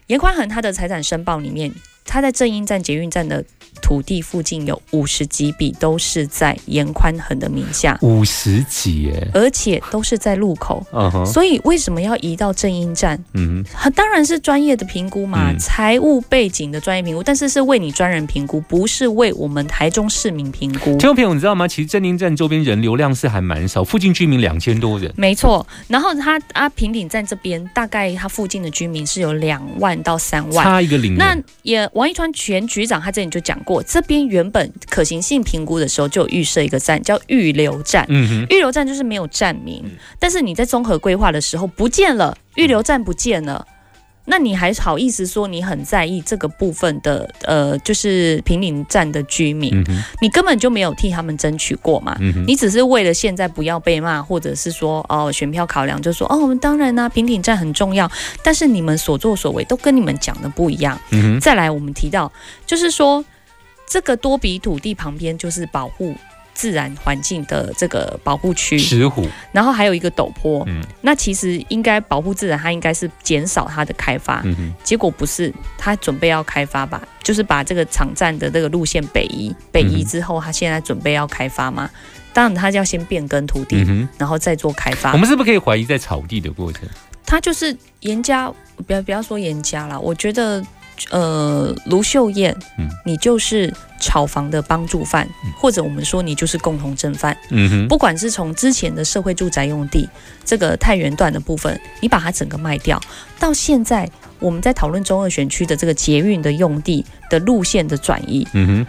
[0.07, 1.69] 严宽恒他的财产申报里面，
[2.05, 3.43] 他在正英站、捷运站的
[3.81, 10.85] 土地附近有五十几笔都是在严宽恒的名下，五十几耶，而且都是在路口。
[10.91, 13.17] 嗯哼，所以为什么要移到正音站？
[13.33, 20.99] 嗯哼，很当然是专业的评估嘛，嗯财务背景的专业评估，但是是为你专人评估，不是为我们台中市民评估听。
[20.99, 21.67] 众朋友，你知道吗？
[21.67, 25.11] 其实正音站周边人流量是还蛮少，附近居民两千多人。
[25.15, 30.65] 没错，然后他啊平顶站这边大概他附近的居民是有两万到三万。
[30.65, 39.91] 差一个零那，也王一川前局长他这里就讲过，这边原本可行性评估的时候就有预设一个站叫预留站，嗯哼，预留站就是没有站名，嗯。
[40.19, 43.65] 但是你在综合规划的时候不见了，预留站不见了。
[44.29, 52.17] 那你还好意思说你很在意这个部分的呃，就是平顶站的居民，嗯，你根本就没有替他们争取过嘛？
[52.45, 58.11] 你只是为了现在不要被骂，或者是说哦选票考量，就说哦我们当然啦、平顶站很重要，
[58.43, 60.99] 但是你们所作所为都跟你们讲的不一样。
[61.39, 62.29] 再来，我们提到
[62.65, 63.23] 就是说，
[63.87, 66.13] 这个多比土地旁边就是保护
[66.53, 70.63] 自然环境的这个保护区，石虎，然后还有一个陡坡。
[70.67, 77.01] 嗯那其实应该保护自然，它应该是减少它的开发，嗯哼，结果不是，它准备要开发吧？
[77.23, 81.89] 就是把这个场站的这个路线北移，北移之后，它现在准备要开发吗？
[82.33, 85.17] 当然，它要先变更土地，嗯，然后再做开发我。
[85.17, 86.89] 们是不是可以怀疑在草地的过程？
[87.25, 88.51] 它就是严家，
[88.85, 90.63] 不要不要说严家啦，我觉得，
[91.11, 92.87] 呃，卢秀燕，嗯。
[93.05, 95.25] 你就是炒房的帮助犯，
[95.57, 97.35] 或者我们说你就是共同正犯。
[97.51, 100.09] 嗯哼，不管是从之前的社会住宅用地
[100.43, 102.99] 这个太原段的部分，你把它整个卖掉，
[103.39, 108.87] 到现在我们在讨论中二选区的这个捷运的用地的路线的转移，嗯哼，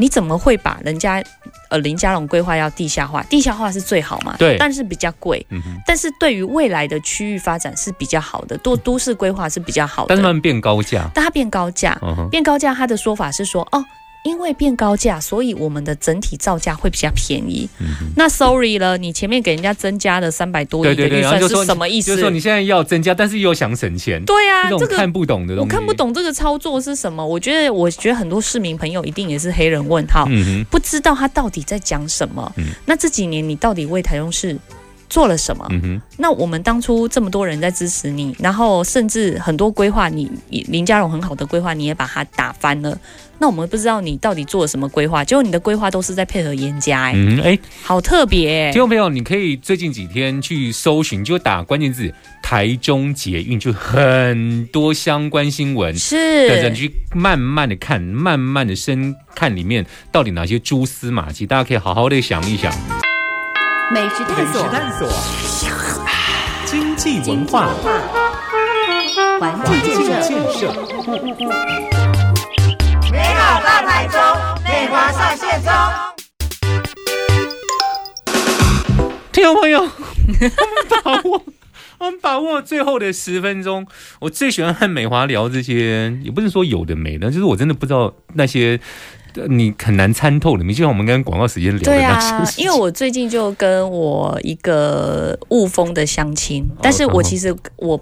[0.00, 1.22] 你怎么会把人家
[1.68, 3.22] 呃林家龙规划要地下化？
[3.24, 4.34] 地下化是最好嘛？
[4.38, 5.44] 对但是比较贵。
[5.50, 10.08] 嗯哼，但是对于未来的区域发展是比较好的，都都市规划是比较好的。
[10.08, 13.84] 但是他们变高价，但它变高价，嗯，变高价，他的说法是说，哦，
[14.24, 17.68] 因为变高价，所以我们的整体造价会比较便宜。
[17.78, 17.86] 嗯。
[18.16, 22.20] 那 sorry 了，你前面给人家增加了三百多亿的预算是什么意思就是？
[22.22, 25.94] 说你现在要增加，但是又想省钱，对啊，这个看不懂的东西，我看不。
[26.00, 27.26] 懂这个操作是什么。
[27.26, 32.50] 我觉得，我觉得很多市民朋友一定也是黑人问号，嗯，不知道他到底在讲什么。
[32.56, 34.56] 嗯那这几年你到底为台中市
[35.10, 35.66] 做了什么？
[35.68, 42.96] 嗯哼，那我们当初这么多人在支持你，然后甚至很多规划你，你林佳荣很好的规划，你也把它打翻了。
[43.42, 55.94] 那我们不知道你到底做了什么规划，结果你的规划都是在配合严家、哎、嗯哼，哎，好特别、哎听众朋友，你可以最近几天去搜寻，就打关键字“台中捷运”，就很多相关新闻。
[55.94, 62.70] 等着你去慢慢的看，慢慢的深看里面到底哪些蛛丝马迹，大家可以好好的想一想。
[63.92, 65.08] 美食探索，探索，
[66.64, 67.70] 经济文化，
[69.40, 70.22] 环境建
[70.52, 70.72] 设，
[73.10, 74.20] 美好大台中，
[74.62, 75.72] 美华上线中。
[79.32, 79.92] 听众朋友，我们
[81.02, 81.42] 把握，
[81.98, 83.84] 我们把握最后的十分钟。
[84.20, 92.52] 我最喜欢和美华聊这些，也不是说有的没的，就是我真的不知道那些呃你很难参透的，就像我们刚刚广告时间聊的对那些啊。
[92.58, 98.00] 因为我最近就跟我一个雾峰的相亲，但是我其实我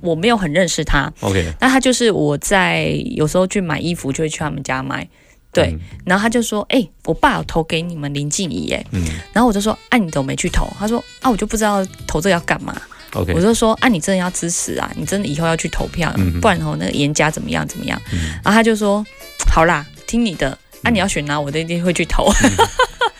[0.00, 2.86] 我没有很认识他，OK，那他就是我在
[3.16, 5.08] 有时候去买衣服就会去他们家买，
[5.52, 5.80] 对，嗯。
[6.06, 9.02] 然后他就说，哎、我爸有投给你们林静怡，哎，嗯。
[9.32, 10.68] 然后我就说，啊，你怎么没去投？
[10.78, 12.80] 他说，啊，我就不知道投这个要干嘛。
[13.14, 18.00] ，OK，我就说，啊，你真的要支持啊，你真的以后要去投票，嗯不然哦，那个严家怎么样怎么样？
[18.12, 18.30] 嗯。
[18.44, 19.04] 然后他就说，
[19.50, 20.56] 好啦，听你的，
[20.88, 22.32] 啊，你要选哪，我都一定会去投。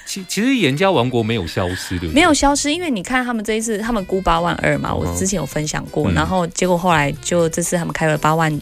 [0.07, 2.15] 其其实严家王国没有消失，对不对？
[2.15, 8.61] 没有消失，因为你看他们这一次他们估八万二嘛，嗯我之前有分享过，嗯然后结果后来就这次他们开了八万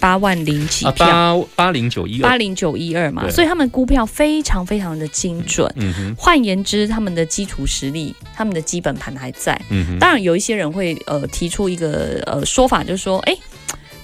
[0.00, 0.86] 八万零几。
[0.96, 5.70] 八八零九一二，八零九一二嘛，所以他们估票非常非常的精准。
[5.76, 9.60] 嗯哼，换言之，他们的基础实力、他们的基本盘还在。
[9.68, 13.36] 嗯哼，当然，有一些人会呃提出一个呃说法，就是说，哎，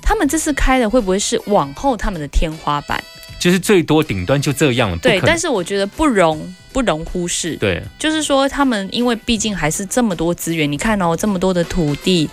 [0.03, 3.03] 他们这次开的会不会是往后他们的天花板？
[3.41, 7.57] 就是最多顶端就这样了，不对，但是我觉得不容不容忽视。
[7.57, 12.29] 对，就是说，他们因为毕竟还是这么多资源，你看哦，这么多的土地，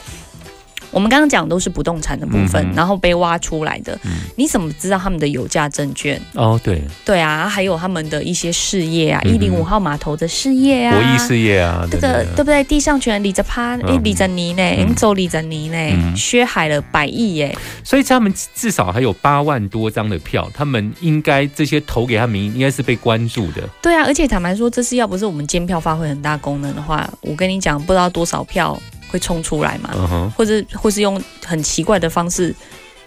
[0.92, 6.20] 我们刚刚讲都是不动产的部分，嗯然后被挖出来的，嗯你怎么知道他们的有价证券？
[6.34, 12.64] 哦，对，对啊，还有他们的一些事业啊，一零五号码头的事业啊，博弈事业啊，这个对对不对？
[12.64, 14.64] 地上权李泽趴，哎嗯，李泽尼呢？
[14.78, 15.78] 嗯走李泽尼呢？
[15.78, 17.56] 嗯削海了百亿耶！
[17.84, 23.62] 所以他们至少还有八万多张的票，他们应该这些投给他们应该是被关注的。
[23.82, 29.92] 对啊，而且坦白说，这次要不是我们监票发挥很大功能的话，我跟你讲，不知道多少票会冲出来嘛。
[30.36, 32.54] 或者或是用很奇怪的方式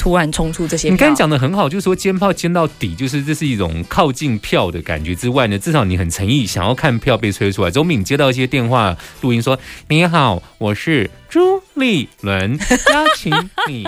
[0.00, 0.92] 突然冲出这些票。
[0.92, 7.70] 你刚才讲的很好，就是说监炮监到底，就是这是一种靠近票的感觉之外呢，至少你很诚意，想要看票被吹出来。
[7.70, 9.58] 总比你接到一些电话录音说
[9.90, 12.58] ：“你好，我是朱立伦，
[12.92, 13.30] 邀请
[13.68, 13.84] 你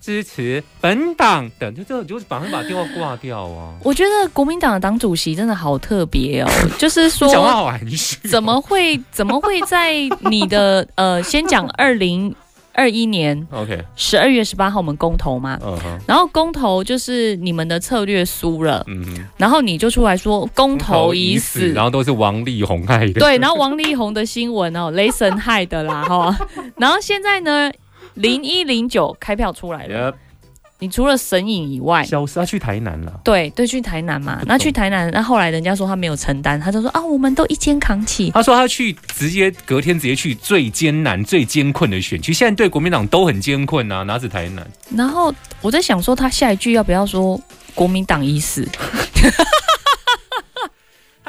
[0.00, 3.74] 支持本党等，就这就是马上把电话挂掉啊。
[3.82, 9.94] 我觉得国民党的党主席真的好特别哦，就是说 讲话好含蓄哦，怎么会怎么会在
[10.30, 12.32] 你的呃，先讲 二零
[12.78, 13.84] 二一年 OK？
[13.96, 15.58] 十二月十八号我们公投嘛，
[16.06, 18.86] 然后公投就是你们的策略输了，
[19.36, 23.14] 然后你就出来说公投已死，然后都是王力宏害的。
[23.14, 26.38] 对，然后王力宏的新闻哦， 雷神害的啦哈，
[26.76, 27.68] 然后现在呢，
[28.14, 30.14] 零一零九开票出来了，Yep，
[30.80, 32.04] 你除了神隐以外。
[32.04, 33.20] 消失，他去台南了。
[33.24, 44.66] 对对，去台南嘛那去台南，那后来人家说他没有承担，他就说啊，我们都一肩扛起，他说他去直接隔天直接去最艰难、最艰困的选区，现在对国民党都很艰困啊，哪止台南？
[44.94, 47.40] 然后我在想说，他下一句要不要说
[47.74, 48.66] 国民党已死？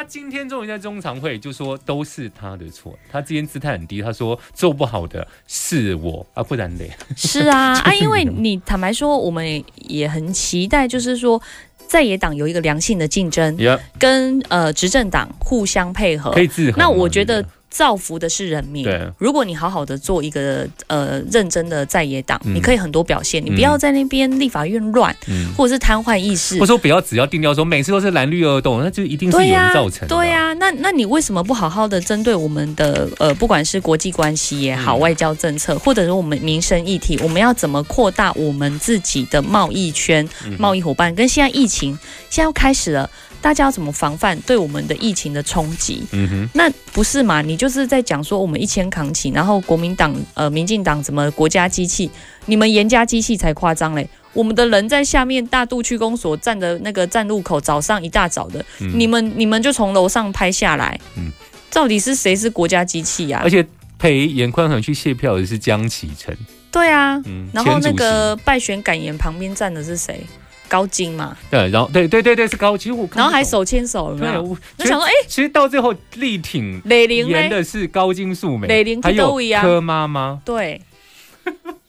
[0.10, 11.40] 他今天终于在中常会就说都是他的错，他今天姿态很低，他说做不好的是我啊，不然嘞，是啊， 啊，因为你坦白说，我们也很期待，就是说
[11.88, 16.42] 在野党有一个良性的竞争，也跟呃执政党互相配合可。
[16.42, 16.80] 以制衡。
[16.80, 18.84] 那我觉得造福的是人民。
[18.84, 26.70] 对如果你好好的做一个呃认真的在野党，嗯你可以很多表现，你嗯不要在那边立法院乱，嗯，或者是瘫痪意识或者。
[26.70, 30.16] 说不要只要定调说每次都是蓝绿二斗，那就一定是有对呀、人造成的。
[30.16, 41.14] 对呀、那那你为什么不好好的针对我们的呃，不管是国际关系也好，嗯外交政策，或者是我们民生议题，我们要怎么扩大我们自己的贸易圈、嗯贸易伙伴？
[41.16, 41.98] 跟现在疫情
[42.30, 43.10] 现在要开始了，
[43.42, 46.04] 大家要怎么防范对我们的疫情的冲击？
[46.12, 47.42] 嗯哼，那不是嘛？
[47.42, 52.10] 你就是在讲说我们一千扛起，然后国民党、呃，民进党怎么国家机器，
[52.46, 54.08] 你们严家机器才夸张嘞！
[54.34, 61.32] 我们的人在下面大肚区公所站的那个站路口，早上一大早的，嗯你们你们就从楼上拍下来，嗯
[61.72, 63.66] 到底是谁是国家机器呀、而且
[63.98, 66.36] 陪严宽恒去卸票的是江启臣，
[66.72, 70.22] 对啊，嗯，然后那个败选感言旁边站的是谁？
[70.70, 74.44] 高金嘛，对，然后对对对对是高，其实我看不懂然后还手牵手，对，有？
[74.44, 77.38] 我就想说，哎、其实到最后力挺雷玲呢？
[77.38, 80.80] 演的是高金素梅，雷玲还有柯妈妈，对。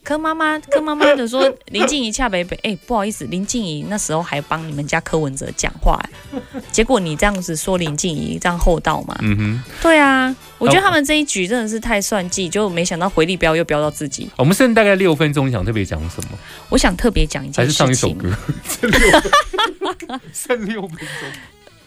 [0.03, 6.01] 柯妈妈， 柯妈妈的说 林静怡恰北北，哎、不好意思，林静怡那时候还帮你们家柯文哲讲话，
[6.73, 9.17] 结果你这样子说林静怡这样厚道嘛？
[9.21, 14.29] 嗯哼，对啊，我觉得他们这一局真的是太算计，就没想到回力镖又飙到自己。
[14.37, 16.39] 我们剩大概六分钟，你想特别讲什么？
[16.71, 18.37] 我想特别讲一件还是上一事情首歌？
[18.69, 21.09] 剩六分剩六分钟，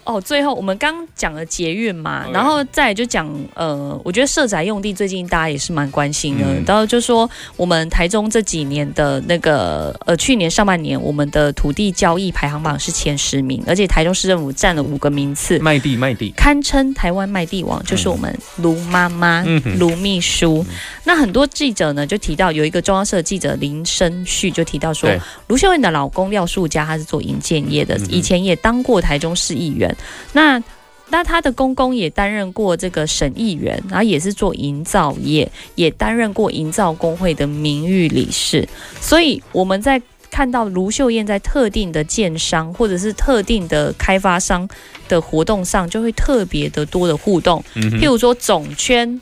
[0.05, 0.19] 哦。
[0.21, 15.59] 最后我们刚讲了捷运嘛然后再就讲呃，我觉得社宅用地最近大家也是蛮关心的，嗯然后就说我们台中这几年的那个呃，去年上半年我们的土地交易排行榜是前十名，而且台中市政府占了五个名次。
[15.59, 19.43] 卖地卖地，堪称台湾卖地王，就是我们卢妈妈、
[19.77, 20.65] 卢秘书。
[21.03, 25.09] 那很多记者呢就提到，有一个中央社记者林生旭就提到说，
[25.47, 29.92] 卢秀燕的老公廖树佳他是做营建业的嗯，以前也当过台中市议员。
[30.33, 30.61] 那
[31.09, 38.67] 那他的公公也担任过这个审议员，然后也是做营造业，也担任过营造工会的名誉理事。
[38.99, 40.01] 所以我们在
[40.31, 44.67] 看到卢秀燕在特定的建商或者是特定的开发商
[45.07, 49.21] 的活动上，就会特别的多的互动，嗯譬如说总圈。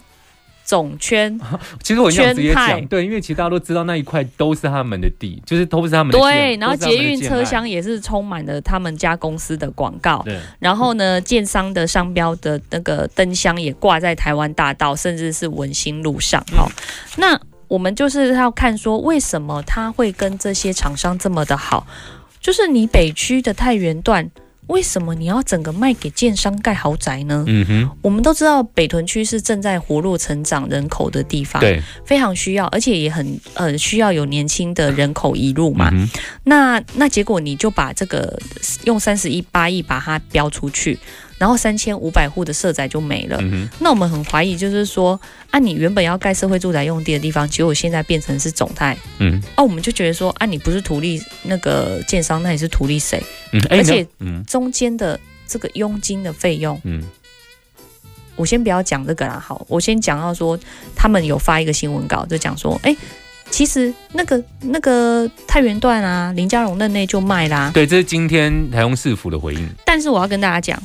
[0.71, 1.37] 总圈
[1.83, 16.41] 其实我直接讲，对，因为其实大家都知道那一块都是他们的地，就是都是他们的对，然后捷运车厢也是充满了他们家公司的广告，对，然后呢，建商的商标的那个灯箱也挂在台湾大道，甚至是文心路上。
[16.53, 16.71] 嗯哈、
[17.17, 21.85] 那我们就是要看说，为什么他会跟这些厂商这么的好？
[22.39, 24.31] 就是你北区的太原段，
[24.71, 27.43] 为什么你要整个卖给建商盖豪宅呢？
[27.47, 35.89] 嗯哼，我们都知道北屯区是正在活络成长人口的地方，对，非常需要，而且也很呃需要有年轻的人口移入嘛。
[35.91, 36.09] 嗯
[36.43, 38.39] 那那结果你就把这个
[38.85, 40.97] 用三十一八亿把它标出去，
[41.41, 43.35] 然后三千五百户的社宅就没了。
[43.41, 49.41] 嗯，那我们很怀疑，就是说，啊，你原本要盖社会住宅用地的地方，结果现在变成是总泰，嗯。
[49.57, 53.19] 哦、我们就觉得说，啊，你不是图利那个建商，那你是图利谁？
[53.53, 54.43] 嗯，哎而且，嗯。
[54.45, 57.03] 中间的这个佣金的费用，嗯。
[58.35, 60.55] 我先不要讲这个啦，好，我先讲到说，
[60.95, 62.95] 他们有发一个新闻稿，就讲说，哎、
[63.49, 70.81] 其实那个那个太原段啊，林家荣任内就卖啦，对，这是今天台中市府的回应，但是我要跟大家讲，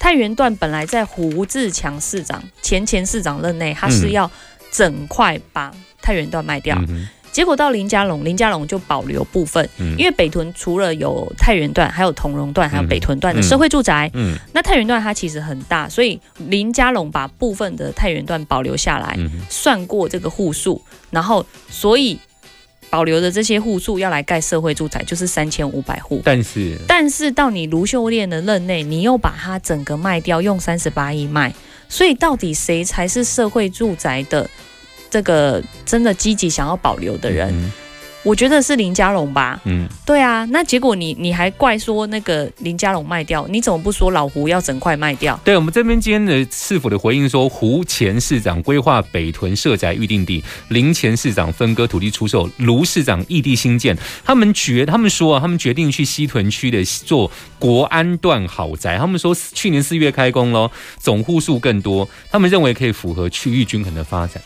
[0.00, 4.30] 太原段本来在胡志强市长前前市长任内，他是嗯要
[4.72, 9.96] 整块把太原段卖掉，嗯结果到林家龙，林家龙就保留部分，嗯。
[9.96, 14.10] 因为北屯除了有太原段，还有同荣段，还有嗯北屯段的嗯社会住宅。
[14.14, 14.36] 嗯。
[14.52, 22.18] 那太原段它其实很大，所以林家龙把部分的太原段保留下来，嗯算过这个户数，然后所以
[22.90, 26.20] 保留的这些户数要来盖社会住宅，就是三千五百户。
[26.24, 31.54] 但是但是到你卢秀燕的任内，你又把它整个卖掉，用三十八亿卖，
[31.88, 34.50] 所以到底谁才是社会住宅的
[35.08, 37.48] 这个真的积极想要保留的人？
[37.50, 37.72] 嗯
[38.22, 39.60] 我觉得是林佳龙吧。
[39.64, 45.38] 嗯，对啊，那结果你你还怪说那个林佳龙卖掉，你怎么不说老胡要整块卖掉？
[45.42, 53.96] 对我们这边今天的市府的回应说，胡前市长规划北屯社宅预定地，林前市长分割土地出售，卢市长异地新建。
[54.24, 58.98] 他们决，他们说啊，他们决定去西屯区的做国安段豪宅。
[58.98, 64.42] 他们说去年四月开工咯，总户数更多，他们认为可以符合区域均衡的发展。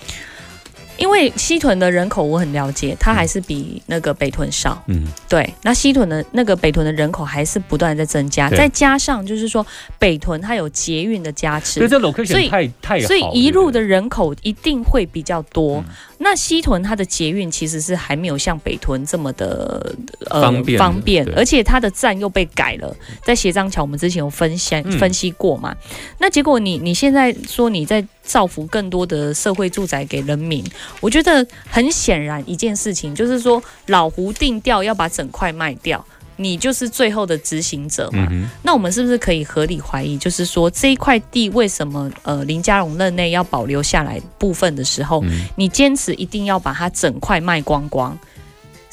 [0.96, 4.82] 因为西屯的人口我很了解，它还是比那个北屯少。
[4.86, 9.66] 嗯，对，那西屯的那个北屯的人口还是不断地在增加，再加上就是说
[9.98, 15.78] 北屯它有捷运的加持，所以这 location 所以太太好，所以一路的人口一定会比较多。
[15.78, 19.94] 嗯那西屯它的捷运其实是还没有像北屯这么的
[20.30, 25.74] 呃方便方便，而且它的站又被改了，在斜张桥我们之前有分析、嗯分析过嘛。
[26.18, 30.64] 那结果你你现在说你在造福更多的社会住宅给人民，
[31.00, 36.04] 我觉得很显然一件事情就是说老胡定调要把整块卖掉。
[36.36, 48.18] 你就是最后的执行者嘛，嗯，那我们是不是可以合理怀疑，就是说这一块地为什么呃林佳荣任内要保留下来部分的时候，嗯你坚持一定要把它整块卖光光，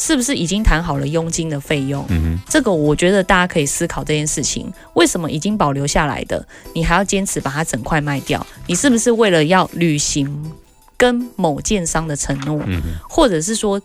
[0.02, 2.04] 是不是已经谈好了佣金的费用？
[2.10, 6.44] 嗯哼，这个我觉得大家可以思考这件事情，为什么已经保留下来的，
[6.74, 8.44] 你还要坚持把它整块卖掉？
[8.66, 10.52] 你是不是为了要履行
[10.98, 12.60] 跟某建商的承诺，
[13.08, 13.80] 或者是说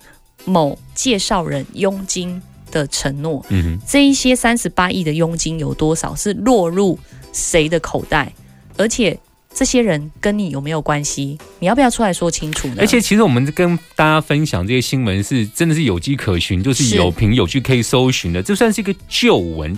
[0.47, 2.41] 某介绍人佣金
[2.71, 3.45] 的承诺？
[3.51, 3.87] 嗯哼。
[3.87, 6.99] 这一些三十八亿的佣金有多少是落入
[7.35, 8.33] 谁的口袋？
[8.79, 9.19] 而且
[9.57, 11.39] 这些人跟你有没有关系？
[11.61, 12.75] 你要不要出来说清楚呢？
[12.79, 19.77] 而且其实我们跟大家分享这些新闻是真的是有迹可循，就是是有凭有据可以搜寻的，这算是一个旧闻。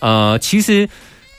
[0.00, 0.88] 呃，其实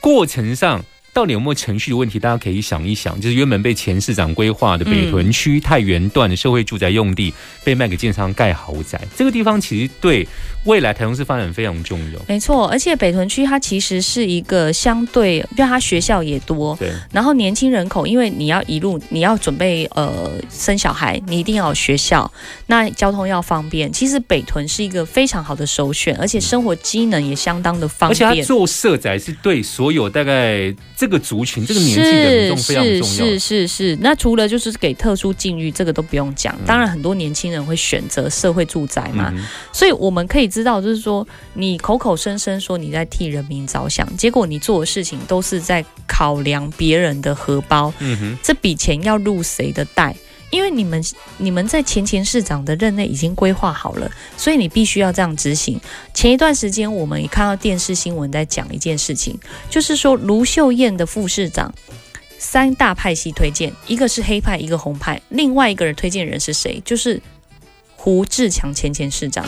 [0.00, 0.82] 过程上。
[1.14, 2.18] 到底有没有程序的问题？
[2.18, 7.32] 大家可以想一想，就是原本被前市长规划的北屯区太原段的社会住宅用地
[7.62, 10.26] 被卖给建商盖豪宅，这个地方其实对
[10.64, 12.20] 未来台中市发展非常重要。
[12.26, 22.30] 没错，而且北屯区它其实是一个相对，因为它学校也多，对，然后年轻人口，因为你要一路你要准备呃生小孩，你一定要有学校，
[22.66, 23.92] 那交通要方便。
[23.92, 28.46] 其实北屯是一个非常好的首选，而且生活机能也相当的方便而且它。
[28.46, 33.02] 做社宅是对所有大概这个族群、这个年纪的民众非常重要。
[33.02, 36.56] 是是是是，那除了就是给特殊境遇，这个都不用讲。
[36.64, 50.14] 当然，很多年轻人会选择社会住宅嘛，嗯所以我们可以知道，就是说你口口声声说你在替人民着想，结果你做的事情都是在考量别人的荷包，嗯哼，这笔钱要入谁的袋？
[50.52, 51.02] 因为你们
[51.38, 55.80] 你们在前前市长的任内已经规划好了，所以你必须要这样执行。
[56.12, 59.36] 前一段时间我们也看到电视新闻在讲一件事情，
[59.70, 61.72] 就是说卢秀燕的副市长
[62.38, 66.80] 三大派系推荐，一个是黑派，一个红派，另外一个人推荐人是谁？
[66.84, 67.18] 就是
[67.96, 69.44] 胡志强前前市长。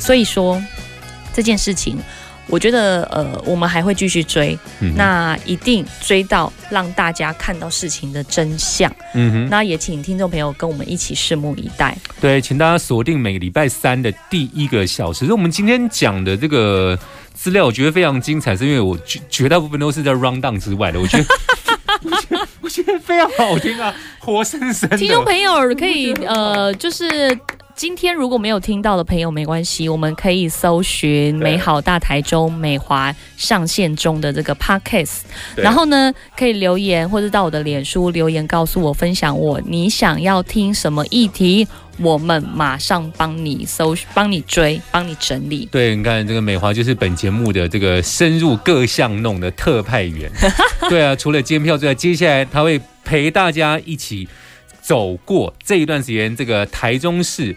[0.00, 0.60] 所以说
[1.32, 1.96] 这件事情。
[2.48, 8.92] 我觉得，呃，我们还会继续追，嗯那一定追到让大家看到事情的真相。
[9.14, 9.48] 嗯哼。
[9.48, 11.96] 那也请听众朋友跟我们一起拭目以待。
[12.20, 15.32] 对，请大家锁定每个礼拜三的第一个小时。
[15.32, 16.98] 我们今天讲的这个
[17.34, 21.24] 资料，我觉得非常精彩，是因为我绝绝大部分都是在 round down 之外的， 我觉得。
[22.60, 24.96] 我觉得非常好听啊，活生生的。
[24.96, 27.36] 听众朋友可以呃，就是
[27.74, 35.20] 今天如果没有听到的朋友没关系，我们可以搜寻“美好大台中美华上线中”的这个 podcast，
[35.56, 41.66] 然后呢可以留言或者到我的脸书留言告诉我分享我你想要听什么议题，
[41.98, 45.66] 我们马上帮你搜帮你追帮你整理。
[45.72, 50.30] 对，你看这个美华就是本节目的这个深入各项弄的特派员。
[50.90, 54.28] 对啊，除了监票之外，接下来他会陪大家一起
[54.82, 57.54] 走过这一段时间，这个台中市。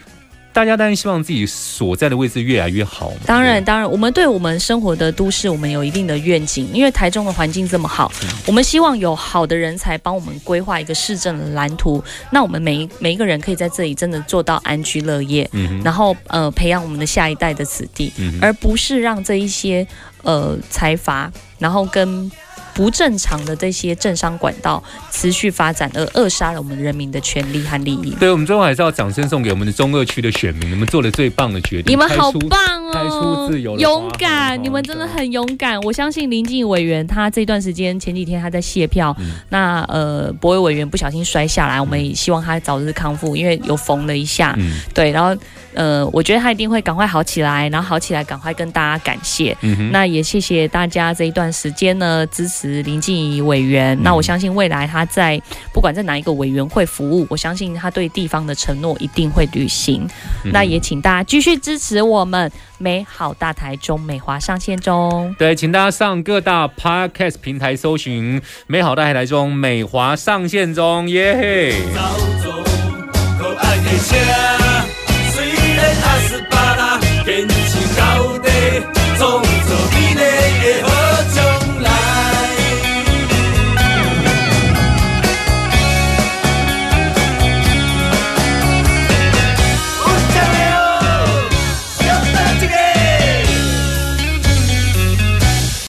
[0.54, 3.12] 大家当然希望自己所在的位置越来越好。
[3.26, 8.10] 当然，当然，我们对我们生活的都市，我们有一定的愿景，因为台中的环境这么好，
[8.48, 12.02] 我们希望有好的人才帮我们规划一个市政的蓝图。
[12.32, 19.86] 那我们每一每一个人可以在这里真的做到安居乐业，嗯，然后呃培养我们的下一代的子弟，嗯，而不是让这一些
[20.24, 22.32] 呃财阀，然后跟
[22.76, 28.14] 不正常的这些政商管道持续发展，而扼杀了我们人民的权利和利益。
[28.20, 32.60] 对，我们最后还是要掌声送给我们的中二区的选民，你们做了最棒的决定，你们好棒
[32.92, 34.62] 开哦出自由，的勇敢！
[34.62, 35.80] 你们真的很勇敢。
[35.82, 44.54] 我相信林静怡委员他这段时间前几天他在卸票，嗯那呃博伟委员不小心摔下来，我们也希望他早日康复，因为有缝了一下。
[44.58, 45.34] 嗯对，然后
[45.74, 49.56] 呃，我觉得他一定会赶快好起来，然后好起来赶快跟大家感谢。
[49.62, 53.98] 嗯，那也谢谢大家这一段时间呢支持林静怡委员。
[54.04, 55.42] 那我相信未来他在
[55.74, 60.08] 不管在哪一个委员会服务，我相信他对地方的承诺一定会履行。
[60.44, 65.34] 嗯那也请大家继续支持我们美好大台中美华上线中。
[65.38, 71.74] 对，请大家上各大 podcast 平台搜寻“美好大台中美华上线中”，耶嘿！